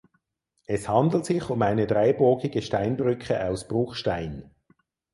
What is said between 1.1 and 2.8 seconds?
sich um eine dreibogige